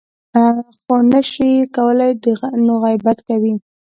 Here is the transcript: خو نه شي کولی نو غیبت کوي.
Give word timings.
خو 0.83 0.95
نه 1.11 1.21
شي 1.31 1.51
کولی 1.75 2.11
نو 2.65 2.73
غیبت 2.83 3.17
کوي. 3.27 3.53